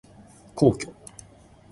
[0.55, 0.89] 皇居